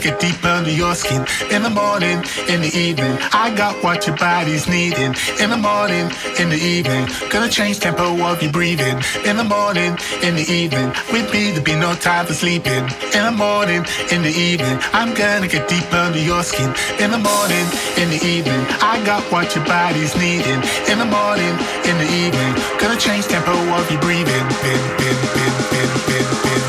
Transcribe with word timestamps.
to 0.00 0.10
get 0.10 0.20
deep 0.20 0.44
under 0.44 0.70
your 0.70 0.94
skin. 0.94 1.24
In 1.50 1.62
the 1.62 1.70
morning, 1.70 2.18
in 2.48 2.60
the 2.60 2.72
evening, 2.74 3.16
I 3.32 3.54
got 3.56 3.82
what 3.82 4.06
your 4.06 4.16
body's 4.16 4.68
needing. 4.68 5.14
In 5.40 5.50
the 5.50 5.56
morning, 5.56 6.10
in 6.38 6.48
the 6.50 6.60
evening, 6.60 7.08
gonna 7.30 7.48
change 7.48 7.80
tempo 7.80 8.20
of 8.24 8.42
your 8.42 8.52
breathing. 8.52 9.00
In 9.24 9.36
the 9.36 9.44
morning, 9.44 9.96
in 10.22 10.34
the 10.36 10.46
evening, 10.48 10.88
with 11.12 11.32
me 11.32 11.50
there 11.52 11.62
be 11.62 11.74
no 11.74 11.94
time 11.94 12.26
for 12.26 12.34
sleeping. 12.34 12.84
In 13.16 13.24
the 13.24 13.34
morning, 13.36 13.84
in 14.12 14.22
the 14.22 14.34
evening, 14.36 14.78
I'm 14.92 15.14
gonna 15.14 15.48
get 15.48 15.68
deep 15.68 15.90
under 15.92 16.20
your 16.20 16.42
skin. 16.42 16.68
In 17.00 17.10
the 17.10 17.22
morning, 17.22 17.66
in 17.96 18.10
the 18.10 18.20
evening, 18.24 18.62
I 18.82 19.02
got 19.06 19.22
what 19.32 19.54
your 19.54 19.64
body's 19.64 20.14
needing. 20.16 20.60
In 20.90 20.98
the 20.98 21.08
morning, 21.08 21.54
in 21.88 21.96
the 22.02 22.08
evening, 22.12 22.52
gonna 22.80 23.00
change 23.00 23.26
tempo 23.26 23.52
of 23.52 23.90
your 23.90 24.00
breathing. 24.00 24.44
Bin, 24.62 24.80
bin, 25.00 25.16
bin, 25.34 25.54
bin, 25.72 25.90
bin, 26.06 26.26
bin. 26.42 26.65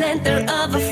Center 0.00 0.50
of 0.50 0.74
a 0.74 0.89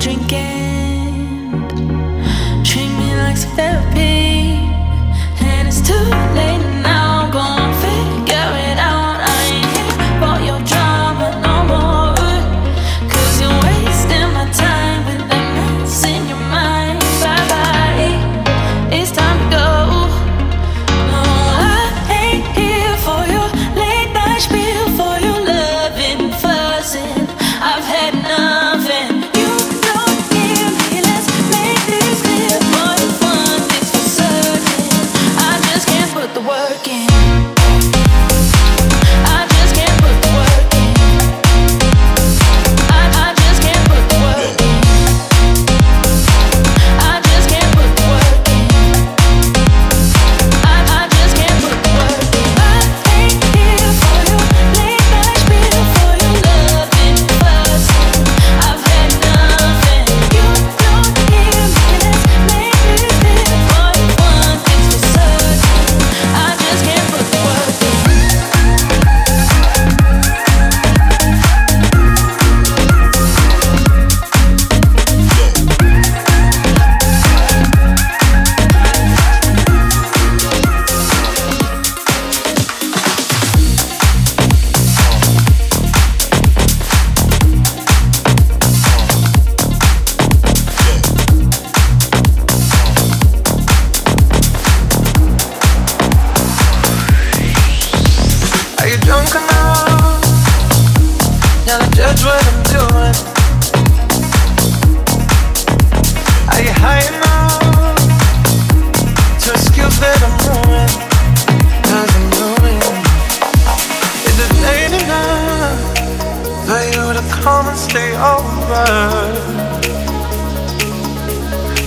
Drinking, 0.00 1.52
and 1.52 2.64
treat 2.64 2.88
me 2.88 3.14
like 3.16 3.36
therapy. 3.56 4.17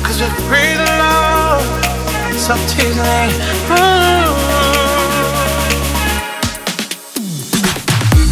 Cause 0.04 0.20
we're 0.20 0.36
free 0.48 0.76
to 0.76 0.86
love 1.00 1.64
so 2.38 2.54
tease 2.68 2.98
me. 2.98 3.22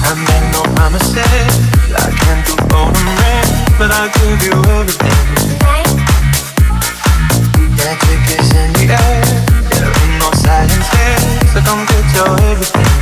I 0.01 0.11
make 0.27 0.47
no 0.51 0.61
promises, 0.75 1.53
I 1.95 2.11
can't 2.19 2.43
do 2.47 2.55
all 2.75 2.91
the 2.91 3.03
rest, 3.21 3.51
but 3.77 3.89
I'll 3.91 4.11
give 4.19 4.39
you 4.43 4.55
everything. 4.75 5.25
Magic 7.77 8.21
is 8.39 8.49
in 8.55 8.69
the 8.73 8.85
air, 8.91 9.23
there 9.71 9.87
ain't 9.87 10.15
no 10.19 10.29
silence 10.35 10.89
here, 10.97 11.21
so 11.53 11.59
come 11.61 11.85
get 11.85 12.05
your 12.13 12.31
everything. 12.51 12.98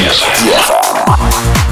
Yesterday, 0.00 0.50
yesterday, 0.50 1.69